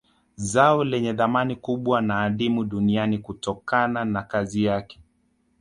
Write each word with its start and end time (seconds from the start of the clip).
Zao 0.35 0.83
lenye 0.83 1.13
thamani 1.13 1.55
kubwa 1.55 2.01
na 2.01 2.21
adimu 2.21 2.63
duniani 2.63 3.17
kutokana 3.19 4.05
na 4.05 4.23
kazi 4.23 4.63
yake 4.63 4.99